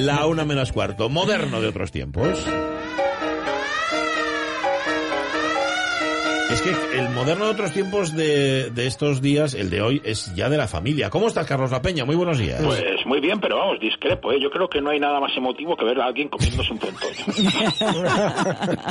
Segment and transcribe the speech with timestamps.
[0.00, 2.38] La una menos cuarto, moderno de otros tiempos.
[6.60, 10.34] Es que el moderno de otros tiempos de, de, estos días, el de hoy, es
[10.34, 11.08] ya de la familia.
[11.08, 12.04] ¿Cómo estás, Carlos La Peña?
[12.04, 12.60] Muy buenos días.
[12.62, 14.30] Pues muy bien, pero vamos, discrepo.
[14.30, 14.38] ¿eh?
[14.42, 17.14] Yo creo que no hay nada más emotivo que ver a alguien comiéndose un centollo.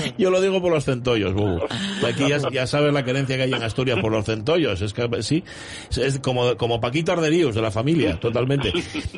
[0.17, 1.59] Yo lo digo por los centollos, Bubu.
[2.07, 4.81] Aquí ya, ya, sabes la querencia que hay en Asturias por los centollos.
[4.81, 5.43] Es que sí,
[5.95, 8.73] es como, como Paquito Arderíos de la familia, totalmente.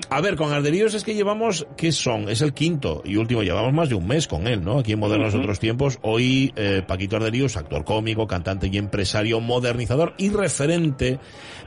[0.10, 2.28] A ver, con Arderíos es que llevamos, ¿qué son?
[2.28, 3.44] Es el quinto y último.
[3.44, 4.80] Llevamos más de un mes con él, ¿no?
[4.80, 6.00] Aquí en Modernos de otros tiempos.
[6.02, 8.41] Hoy, eh, Paquito Arderíos, actor cómico, cantante
[8.72, 11.20] y empresario, modernizador y referente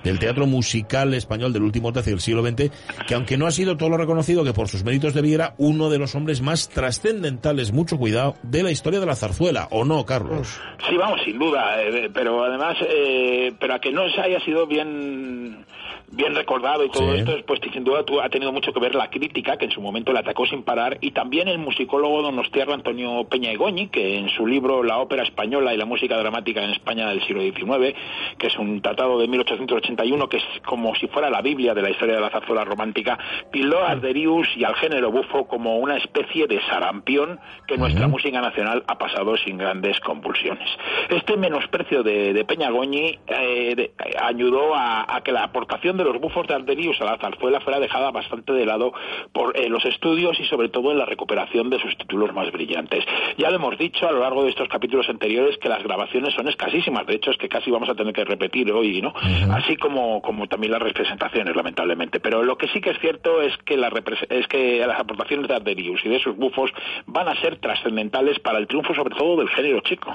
[0.02, 2.70] del teatro musical español del último tercio del siglo XX,
[3.06, 5.98] que aunque no ha sido todo lo reconocido que por sus méritos debiera, uno de
[5.98, 10.60] los hombres más trascendentales, mucho cuidado, de la historia de la zarzuela, ¿o no, Carlos?
[10.88, 14.66] Sí, vamos, sin duda, eh, pero además, eh, pero a que no se haya sido
[14.66, 15.64] bien
[16.10, 17.18] bien recordado y todo Sí.
[17.20, 19.80] esto, pues sin duda tú- ha tenido mucho que ver la crítica, que en su
[19.80, 24.28] momento le atacó sin parar, y también el musicólogo donostiarra Antonio Peña Egoñi, que en
[24.28, 27.94] su libro La ópera española y la música dramática en España del siglo XIX,
[28.38, 31.90] que es un tratado de 1881, que es como si fuera la Biblia de la
[31.90, 33.18] historia de la zarzuela romántica,
[33.52, 38.40] tildó a Arderius y al género bufo como una especie de sarampión que nuestra música
[38.40, 40.68] nacional ha pasado sin grandes convulsiones.
[41.08, 46.04] Este menosprecio de, de Peña Goñi eh, de- ayudó a, a que la aportación de
[46.04, 48.92] los bufos de Arderius a la zarzuela fuera dejada bastante de lado
[49.32, 53.04] por eh, los estudios y sobre todo en la recuperación de sus títulos más brillantes.
[53.38, 56.48] Ya lo hemos dicho a lo largo de estos capítulos anteriores que las grabaciones son
[56.54, 59.12] escasísimas, de hecho es que casi vamos a tener que repetir hoy, ¿no?
[59.52, 62.20] Así como, como también las representaciones, lamentablemente.
[62.20, 65.48] Pero lo que sí que es cierto es que, la repres- es que las aportaciones
[65.48, 66.70] de Arderius y de sus bufos
[67.06, 70.12] van a ser trascendentales para el triunfo sobre todo del género chico.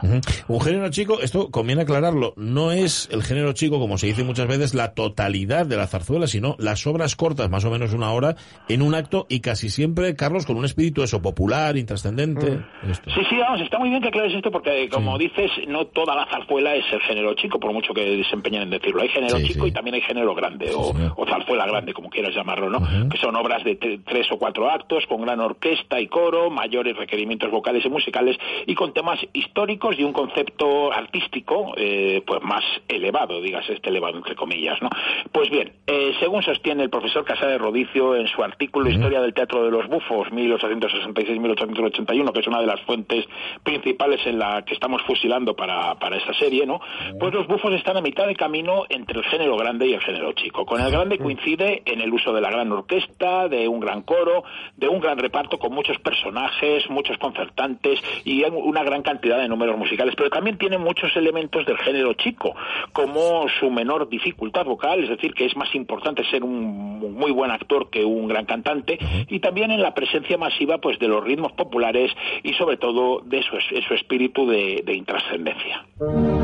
[0.48, 4.48] Un género chico, esto conviene aclararlo, no es el género chico, como se dice muchas
[4.48, 8.36] veces, la totalidad de la zarzuela, sino las obras cortas, más o menos una hora,
[8.68, 12.60] en un acto y casi siempre, Carlos, con un espíritu eso, popular, intrascendente.
[12.90, 13.10] Esto.
[13.12, 16.26] Sí, sí, vamos, está muy bien que aclares esto porque, como dices, no toda la
[16.30, 19.02] zarzuela es el género chico, por mucho que se empeñen en decirlo.
[19.02, 19.70] Hay género Sí, chico sí.
[19.70, 23.10] y también hay género grande, o, o zarzuela grande, como quieras llamarlo, ¿no?
[23.10, 26.96] Que son obras de tre- tres o cuatro actos, con gran orquesta y coro, mayores
[26.98, 32.64] requerimientos vocales y musicales, y con temas históricos y un concepto artístico, eh, pues más
[32.88, 34.90] elevado, digas este elevado entre comillas, ¿no?
[35.32, 39.64] Pues bien, eh, según sostiene el profesor Casade Rodicio en su artículo Historia del Teatro
[39.64, 43.26] de los Bufos, 1866-1881, que es una de las fuentes
[43.64, 46.80] principales en la que estamos fusilando para, para esta serie, ¿no?
[47.20, 50.32] Pues los bufos están a mitad de camino entre el género grande y el género
[50.34, 50.66] chico.
[50.66, 54.44] Con el grande coincide en el uso de la gran orquesta, de un gran coro,
[54.78, 59.78] de un gran reparto con muchos personajes, muchos concertantes y una gran cantidad de números
[59.78, 62.56] musicales, pero también tiene muchos elementos del género chico,
[62.94, 67.52] como su menor dificultad vocal, es decir, que es más importante ser un muy buen
[67.52, 68.98] actor que un gran cantante,
[69.28, 72.12] y también en la presencia masiva pues de los ritmos populares
[72.44, 75.86] y sobre todo de su, su espíritu de, de intrascendencia.
[76.12, 76.39] Thank you.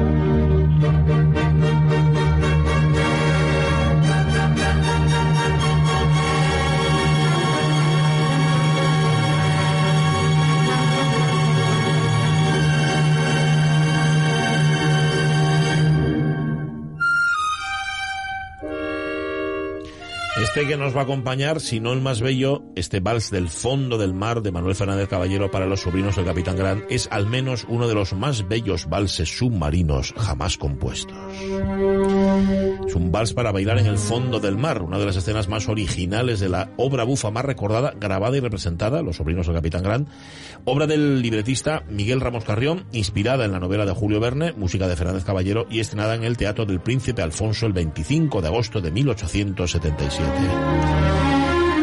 [20.56, 23.98] Este que nos va a acompañar, si no el más bello, este vals del fondo
[23.98, 27.66] del mar de Manuel Fernández Caballero para los sobrinos del Capitán Gran, es al menos
[27.68, 31.18] uno de los más bellos valses submarinos jamás compuestos.
[32.88, 35.68] Es un vals para bailar en el fondo del mar, una de las escenas más
[35.68, 40.08] originales de la obra bufa más recordada, grabada y representada, Los sobrinos del Capitán Gran,
[40.64, 44.96] obra del libretista Miguel Ramos Carrión, inspirada en la novela de Julio Verne, música de
[44.96, 48.92] Fernández Caballero y estrenada en el Teatro del Príncipe Alfonso el 25 de agosto de
[48.92, 50.45] 1877.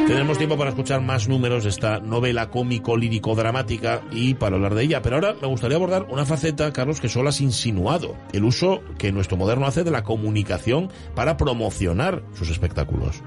[0.06, 5.00] Tendremos tiempo para escuchar más números de esta novela cómico-lírico-dramática y para hablar de ella.
[5.00, 8.14] Pero ahora me gustaría abordar una faceta, Carlos, que solo has insinuado.
[8.32, 13.22] El uso que nuestro moderno hace de la comunicación para promocionar sus espectáculos.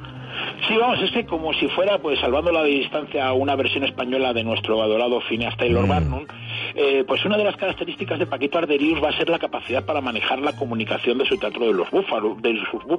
[0.67, 4.43] Sí, vamos, es que como si fuera, pues salvando la distancia, una versión española de
[4.43, 5.89] nuestro adorado Phineas Taylor Mm.
[5.89, 6.25] Barnum,
[6.73, 10.01] Eh, pues una de las características de Paquito Arderius va a ser la capacidad para
[10.01, 12.53] manejar la comunicación de su teatro de los búfalos, de,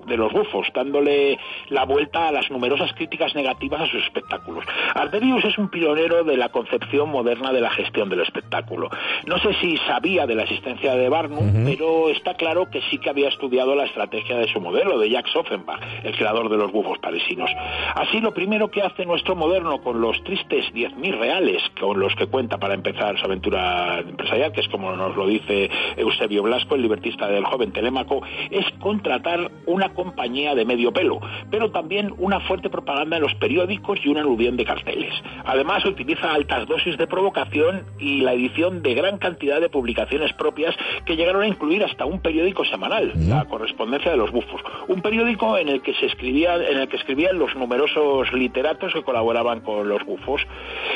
[0.06, 4.64] de los bufos, dándole la vuelta a las numerosas críticas negativas a sus espectáculos.
[4.94, 8.90] Arderius es un pionero de la concepción moderna de la gestión del espectáculo.
[9.26, 13.10] No sé si sabía de la existencia de Barnum, pero está claro que sí que
[13.10, 16.98] había estudiado la estrategia de su modelo, de Jacques Offenbach, el creador de los bufos
[16.98, 17.50] parisinos.
[17.94, 22.26] Así, lo primero que hace nuestro moderno con los tristes 10.000 reales con los que
[22.26, 23.55] cuenta para empezar su aventura
[23.98, 28.64] empresarial, que es como nos lo dice Eusebio Blasco, el libertista del joven Telémaco, es
[28.80, 31.20] contratar una compañía de medio pelo,
[31.50, 35.12] pero también una fuerte propaganda en los periódicos y un aluvión de carteles.
[35.44, 40.74] Además, utiliza altas dosis de provocación y la edición de gran cantidad de publicaciones propias
[41.04, 44.60] que llegaron a incluir hasta un periódico semanal, la correspondencia de los bufos.
[44.88, 49.02] Un periódico en el que se escribía, en el que escribían los numerosos literatos que
[49.02, 50.42] colaboraban con los bufos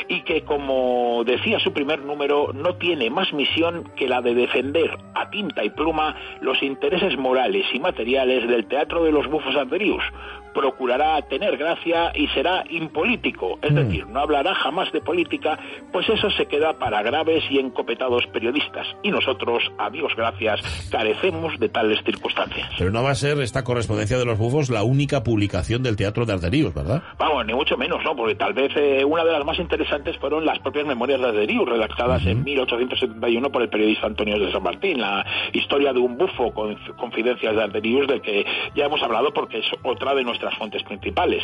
[0.07, 4.97] y que, como decía su primer número, no tiene más misión que la de defender
[5.15, 10.05] a tinta y pluma los intereses morales y materiales del teatro de los bufos anteriores
[10.53, 15.57] procurará tener gracia y será impolítico, es decir, no hablará jamás de política,
[15.91, 18.87] pues eso se queda para graves y encopetados periodistas.
[19.03, 20.61] Y nosotros, a Dios gracias,
[20.91, 22.69] carecemos de tales circunstancias.
[22.77, 26.25] Pero no va a ser esta correspondencia de los bufos la única publicación del teatro
[26.25, 27.01] de Arderius, ¿verdad?
[27.17, 28.15] Vamos, ni mucho menos, ¿no?
[28.15, 31.67] Porque tal vez eh, una de las más interesantes fueron las propias memorias de Arderius,
[31.67, 36.51] redactadas en 1871 por el periodista Antonio de San Martín, la historia de un bufo
[36.53, 38.45] con confidencias de Arderius, del que
[38.75, 41.43] ya hemos hablado porque es otra de nuestras fuentes principales.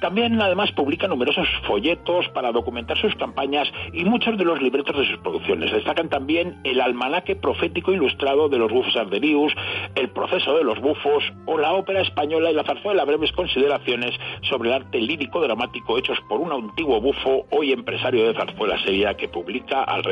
[0.00, 5.06] También, además, publica numerosos folletos para documentar sus campañas y muchos de los libretos de
[5.06, 5.72] sus producciones.
[5.72, 9.52] Destacan también el almanaque profético ilustrado de los bufos arderius,
[9.94, 14.70] el proceso de los bufos o la ópera española y la zarzuela, breves consideraciones sobre
[14.70, 19.28] el arte lírico dramático hechos por un antiguo bufo, hoy empresario de zarzuela seria, que
[19.28, 20.04] publica al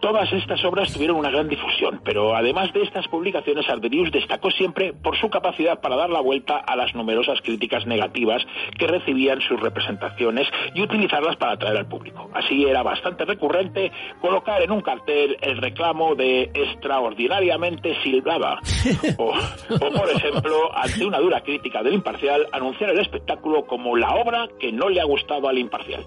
[0.00, 4.94] Todas estas obras tuvieron una gran difusión, pero además de estas publicaciones, Arderius destacó siempre
[4.94, 8.42] por su capacidad para dar la vuelta a las numerosas críticas negativas
[8.78, 12.30] que recibían sus representaciones y utilizarlas para atraer al público.
[12.32, 18.58] Así era bastante recurrente colocar en un cartel el reclamo de extraordinariamente silbada
[19.18, 24.14] o, o, por ejemplo, ante una dura crítica del imparcial, anunciar el espectáculo como la
[24.14, 26.06] obra que no le ha gustado al imparcial.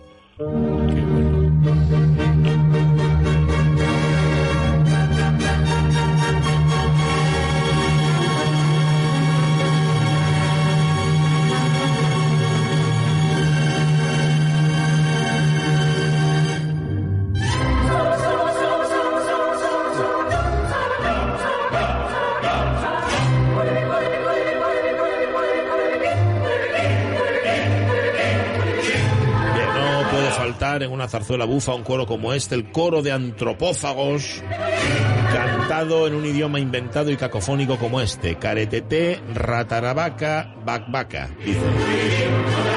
[30.84, 34.44] En una zarzuela bufa un coro como este, el coro de antropófagos,
[35.34, 42.73] cantado en un idioma inventado y cacofónico como este, caretete, ratarabaca, bacbaca, dice.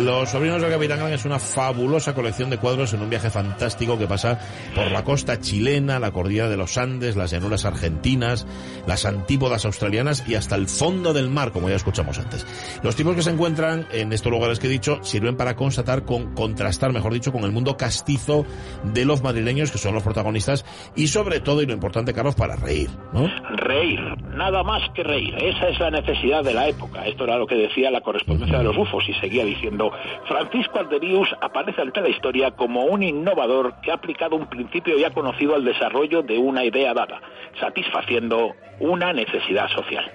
[0.00, 3.98] Los sobrinos del Capitán Gran es una fabulosa colección de cuadros en un viaje fantástico
[3.98, 4.40] que pasa
[4.74, 8.46] por la costa chilena, la cordillera de los Andes, las llanuras argentinas,
[8.86, 12.46] las antípodas australianas y hasta el fondo del mar, como ya escuchamos antes.
[12.82, 16.34] Los tipos que se encuentran en estos lugares que he dicho sirven para constatar, con,
[16.34, 18.46] contrastar, mejor dicho, con el mundo castizo
[18.84, 20.64] de los madrileños, que son los protagonistas,
[20.96, 23.28] y sobre todo, y lo importante, Carlos, para reír, ¿no?
[23.56, 24.00] Reír,
[24.34, 25.34] nada más que reír.
[25.34, 27.06] Esa es la necesidad de la época.
[27.06, 29.81] Esto era lo que decía la correspondencia de los bufos y seguía diciendo
[30.26, 35.10] Francisco Arderius aparece ante la historia como un innovador que ha aplicado un principio ya
[35.10, 37.20] conocido al desarrollo de una idea dada,
[37.60, 40.10] satisfaciendo una necesidad social.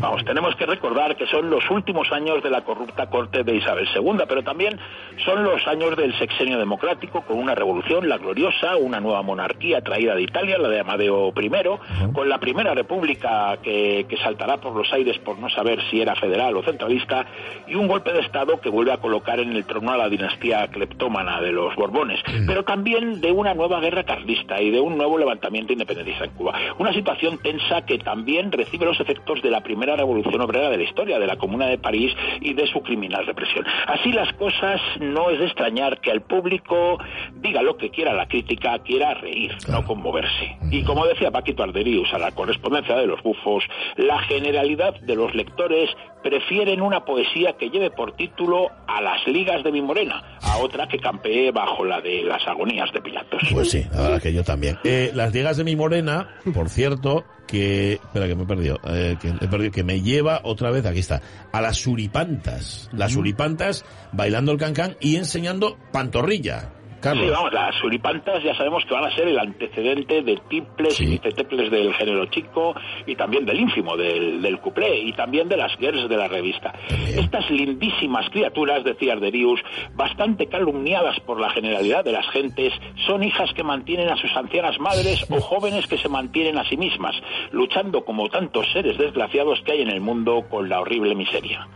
[0.00, 3.88] Vamos, tenemos que recordar que son los últimos años de la corrupta corte de Isabel
[3.94, 4.78] II, pero también
[5.24, 10.14] son los años del sexenio democrático, con una revolución, la gloriosa, una nueva monarquía traída
[10.14, 14.92] de Italia, la de Amadeo I, con la primera república que, que saltará por los
[14.92, 17.26] aires por no saber si era federal o centralista,
[17.66, 20.68] y un golpe de Estado que vuelve a colocar en el trono a la dinastía
[20.68, 25.18] cleptómana de los Borbones, pero también de una nueva guerra carlista y de un nuevo
[25.18, 26.54] levantamiento independentista en Cuba.
[26.78, 30.84] Una situación tensa que también recibe los efectos de la primera revolución obrera de la
[30.84, 33.64] historia, de la Comuna de París y de su criminal represión.
[33.86, 36.98] Así las cosas, no es de extrañar que al público
[37.34, 40.56] diga lo que quiera la crítica, quiera reír, no conmoverse.
[40.70, 43.64] Y como decía Paquito Arderius a la correspondencia de los bufos,
[43.96, 45.90] la generalidad de los lectores
[46.22, 50.88] prefieren una poesía que lleve por título a las ligas de mi morena, a otra
[50.88, 53.42] que campee bajo la de las agonías de Pilatos.
[53.52, 54.76] Pues sí, la verdad que yo también.
[54.82, 59.16] Eh, las ligas de mi morena, por cierto, que espera que me he perdido, eh,
[59.20, 61.22] que he perdido, que me lleva otra vez, aquí está,
[61.52, 66.75] a las suripantas, las suripantas bailando el cancán y enseñando pantorrilla.
[67.02, 71.18] Sí, vamos, las suripantas ya sabemos que van a ser el antecedente de tiples y
[71.18, 72.74] teteples del género chico
[73.06, 76.72] y también del ínfimo, del, del cuplé y también de las girls de la revista.
[76.88, 79.60] Estas lindísimas criaturas, decía Arderius,
[79.94, 82.72] bastante calumniadas por la generalidad de las gentes,
[83.06, 86.76] son hijas que mantienen a sus ancianas madres o jóvenes que se mantienen a sí
[86.76, 87.14] mismas,
[87.52, 91.68] luchando como tantos seres desgraciados que hay en el mundo con la horrible miseria.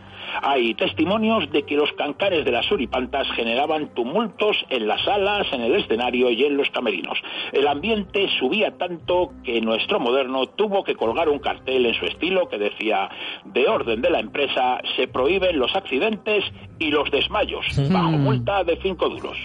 [0.43, 5.63] Hay testimonios de que los cancares de las suripantas generaban tumultos en las salas, en
[5.63, 7.19] el escenario y en los camerinos.
[7.53, 12.49] El ambiente subía tanto que nuestro moderno tuvo que colgar un cartel en su estilo
[12.49, 13.09] que decía,
[13.45, 16.45] de orden de la empresa, se prohíben los accidentes
[16.79, 19.37] y los desmayos, bajo multa de cinco duros.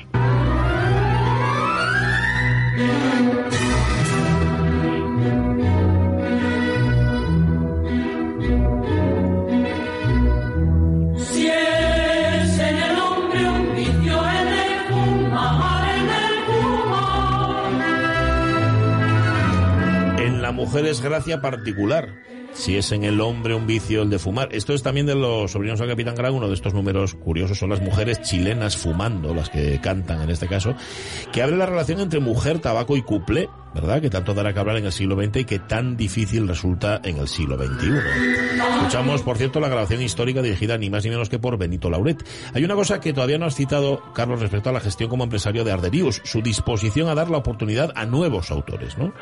[20.65, 22.23] Mujer es gracia particular.
[22.53, 24.49] Si es en el hombre un vicio el de fumar.
[24.51, 27.69] Esto es también de los sobrinos del Capitán Gran, uno de estos números curiosos son
[27.69, 30.73] las mujeres chilenas fumando, las que cantan en este caso,
[31.31, 34.01] que abre la relación entre mujer, tabaco y cuplé, ¿verdad?
[34.01, 37.17] Que tanto dará que hablar en el siglo XX y que tan difícil resulta en
[37.17, 37.89] el siglo XXI.
[38.77, 42.23] Escuchamos, por cierto, la grabación histórica dirigida ni más ni menos que por Benito Lauret.
[42.53, 45.65] Hay una cosa que todavía no has citado, Carlos, respecto a la gestión como empresario
[45.65, 49.13] de Arderius, su disposición a dar la oportunidad a nuevos autores, ¿no?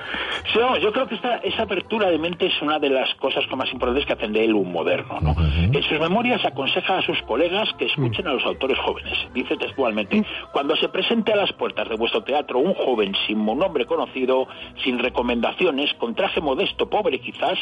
[0.53, 3.72] Sí, yo creo que esta, esa apertura de mente es una de las cosas más
[3.72, 5.36] importantes que hacen de él un moderno, ¿no?
[5.39, 9.17] En sus memorias aconseja a sus colegas que escuchen a los autores jóvenes.
[9.33, 13.86] Dice textualmente, cuando se presente a las puertas de vuestro teatro un joven sin nombre
[13.86, 14.43] conocido,
[14.84, 17.58] sin recomendaciones, con traje modesto, pobre quizás,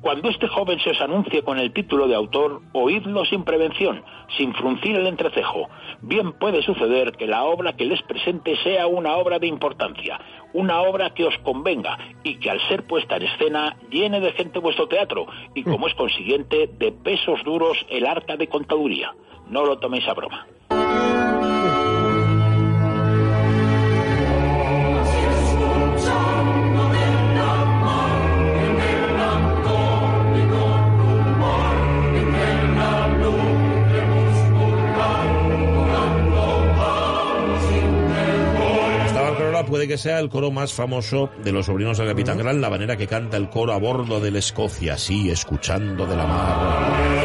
[0.00, 4.02] cuando este joven se os anuncie con el título de autor, oídlo sin prevención,
[4.36, 5.68] sin fruncir el entrecejo.
[6.02, 10.20] Bien puede suceder que la obra que les presente sea una obra de importancia,
[10.52, 14.58] una obra que os convenga y que al ser puesta en escena llene de gente
[14.58, 19.14] vuestro teatro y como es consiguiente de pesos duros el arca de contaduría.
[19.48, 20.46] No lo toméis a broma.
[39.96, 43.06] Que sea el coro más famoso de los sobrinos del Capitán Gran, la manera que
[43.06, 47.16] canta el coro a bordo del Escocia, así, escuchando de la mar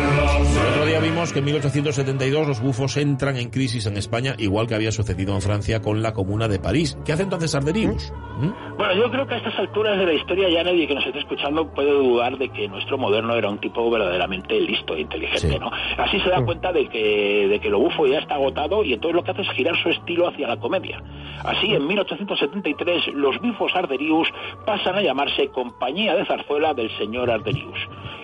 [1.01, 5.33] vimos que en 1872 los bufos entran en crisis en España, igual que había sucedido
[5.33, 6.97] en Francia con la Comuna de París.
[7.03, 8.13] ¿Qué hace entonces Arderius?
[8.39, 8.77] ¿Mm?
[8.77, 11.19] Bueno, yo creo que a estas alturas de la historia ya nadie que nos esté
[11.19, 15.71] escuchando puede dudar de que nuestro moderno era un tipo verdaderamente listo e inteligente, ¿no?
[15.97, 19.15] Así se da cuenta de que, de que lo bufo ya está agotado y entonces
[19.15, 21.01] lo que hace es girar su estilo hacia la comedia.
[21.43, 24.27] Así, en 1873, los bufos Arderius
[24.65, 27.79] pasan a llamarse Compañía de Zarzuela del señor Arderius.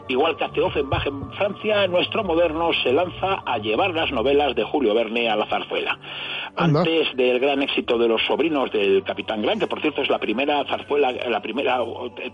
[0.10, 4.64] Igual que hace Offenbach en Francia, nuestro moderno se lanza a llevar las novelas de
[4.64, 6.00] Julio Verne a la zarzuela.
[6.56, 10.20] Antes del gran éxito de los sobrinos del Capitán Gran, que por cierto es la
[10.20, 11.80] primera zarzuela, la primera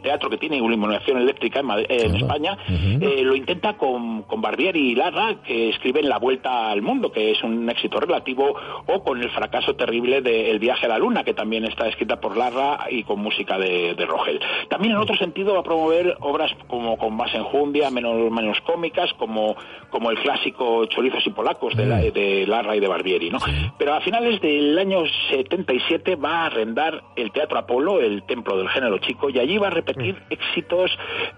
[0.01, 5.35] teatro que tiene iluminación eléctrica en, España, eh, lo intenta con, con Barbieri y Larra,
[5.45, 8.55] que escriben La Vuelta al Mundo, que es un éxito relativo,
[8.87, 12.19] o con el fracaso terrible de El viaje a la luna, que también está escrita
[12.19, 14.39] por Larra y con música de, de Rogel.
[14.69, 18.59] También en otro sentido va a promover obras como con base en día menos, menos
[18.61, 19.55] cómicas, como,
[19.89, 22.11] como el clásico Chorizos y Polacos de, la, mm.
[22.11, 23.39] de Larra y de Barbieri, ¿no?
[23.77, 28.69] Pero a finales del año 77 va a arrendar el Teatro Apolo, el templo del
[28.69, 30.33] género chico, y allí va a repetir mm.
[30.33, 30.91] éxitos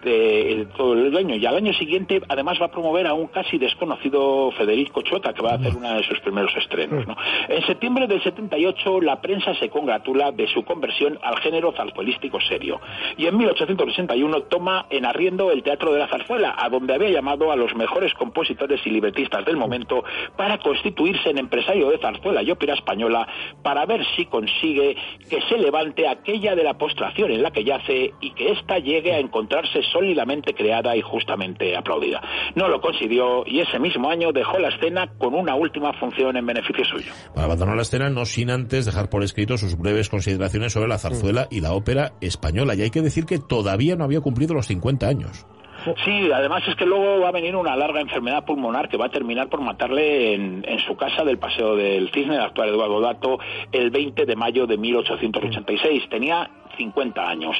[0.03, 1.35] de, todo el año.
[1.35, 5.41] Y al año siguiente, además, va a promover a un casi desconocido Federico Chota, que
[5.41, 5.77] va a hacer mm.
[5.77, 7.15] uno de sus primeros estrenos, ¿no?
[7.47, 12.79] En septiembre del 78, la prensa se congratula de su conversión al género zarzuelístico serio.
[13.17, 17.51] Y en 1861 toma en arriendo el Teatro de la Zarzuela, a donde había llamado
[17.51, 20.03] a los mejores compositores y libretistas del momento
[20.35, 23.27] para constituirse en empresario de zarzuela y ópera española
[23.61, 24.95] para ver si consigue
[25.29, 29.13] que se levante aquella de la postración en la que yace y que ésta llegue
[29.13, 32.21] a encontrarse sólidamente creada y justamente aplaudida.
[32.55, 36.45] No lo consiguió y ese mismo año dejó la escena con una última función en
[36.45, 37.11] beneficio suyo.
[37.33, 40.97] Para abandonar la escena no sin antes dejar por escrito sus breves consideraciones sobre la
[40.97, 42.75] zarzuela y la ópera española.
[42.75, 45.45] Y hay que decir que todavía no había cumplido los 50 años.
[46.05, 49.09] Sí, además es que luego va a venir una larga enfermedad pulmonar que va a
[49.09, 53.39] terminar por matarle en, su casa del Paseo del Cisne, el actual Eduardo Dato,
[53.71, 56.09] el 20 de mayo de 1886.
[56.09, 57.57] Tenía 50 años.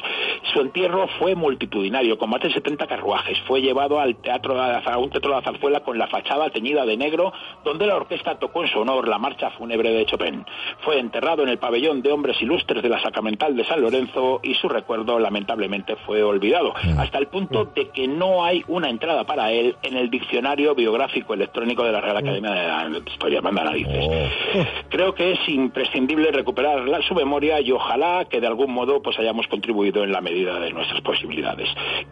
[0.52, 3.38] Su entierro fue multitudinario, con más de 70 carruajes.
[3.46, 6.96] Fue llevado al teatro a un teatro de la zarzuela con la fachada teñida de
[6.96, 7.32] negro,
[7.64, 10.44] donde la orquesta tocó en su honor la marcha fúnebre de Chopin.
[10.80, 14.54] Fue enterrado en el pabellón de hombres ilustres de la Sacramental de San Lorenzo y
[14.54, 16.98] su recuerdo lamentablemente fue olvidado, mm.
[16.98, 21.34] hasta el punto de que no hay una entrada para él en el diccionario biográfico
[21.34, 23.40] electrónico de la Real Academia de Historia.
[23.40, 24.06] Manda narices.
[24.08, 24.64] Oh.
[24.88, 29.46] Creo que es imprescindible recuperar su memoria y ojalá que de algún modo pues hayamos
[29.46, 31.68] contribuido en la medida de nuestras posibilidades.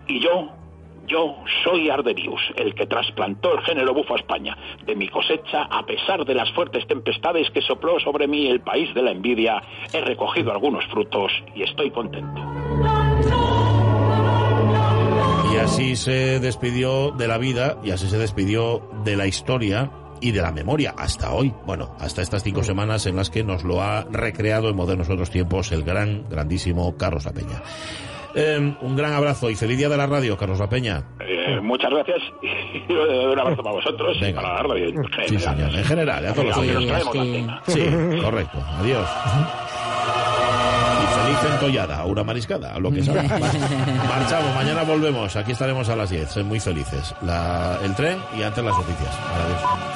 [0.07, 0.49] Y yo,
[1.09, 4.57] yo soy Arderius, el que trasplantó el género bufo a España.
[4.87, 8.95] De mi cosecha, a pesar de las fuertes tempestades que sopló sobre mí el país
[8.95, 9.61] de la envidia,
[9.93, 12.41] he recogido algunos frutos y estoy contento.
[15.53, 19.91] Y así se despidió de la vida y así se despidió de la historia
[20.25, 23.63] y de la memoria hasta hoy, bueno, hasta estas cinco semanas en las que nos
[23.63, 27.63] lo ha recreado en modernos otros tiempos el gran, grandísimo Carlos La Peña.
[28.35, 31.05] Em, un gran abrazo y feliz día de la radio, Carlos La Peña.
[31.21, 32.93] Eh, muchas gracias y
[33.33, 35.29] un abrazo para vosotros y para la radio en general.
[35.29, 36.57] Sí, señor, en general, a todos
[37.67, 37.83] Sí,
[38.23, 38.59] correcto.
[38.79, 39.09] Adiós.
[41.03, 43.23] Y feliz entollada, una mariscada, lo que sea.
[44.09, 45.37] Marchamos, mañana volvemos.
[45.37, 47.15] Aquí estaremos a las 10, muy felices.
[47.21, 49.15] La, el tren y antes las noticias.
[49.15, 49.94] Adiós.